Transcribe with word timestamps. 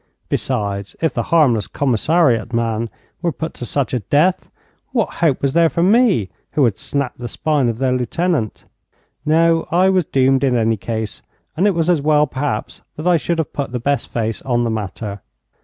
Besides, 0.29 0.95
if 0.99 1.13
the 1.13 1.21
harmless 1.29 1.67
commissariat 1.67 2.53
man 2.53 2.89
were 3.21 3.31
put 3.31 3.53
to 3.53 3.67
such 3.67 3.93
a 3.93 3.99
death, 3.99 4.49
what 4.93 5.09
hope 5.21 5.43
was 5.43 5.53
there 5.53 5.69
for 5.69 5.83
me, 5.83 6.31
who 6.53 6.63
had 6.63 6.79
snapped 6.79 7.19
the 7.19 7.27
spine 7.27 7.69
of 7.69 7.77
their 7.77 7.91
lieutenant? 7.91 8.65
No, 9.27 9.67
I 9.69 9.89
was 9.89 10.05
doomed 10.05 10.43
in 10.43 10.57
any 10.57 10.75
case, 10.75 11.21
and 11.55 11.67
it 11.67 11.75
was 11.75 11.87
as 11.87 12.01
well 12.01 12.25
perhaps 12.25 12.81
that 12.95 13.05
I 13.07 13.17
should 13.17 13.37
have 13.37 13.53
put 13.53 13.73
the 13.73 13.79
best 13.79 14.07
face 14.07 14.41
on 14.41 14.63
the 14.63 14.71
matter. 14.71 15.21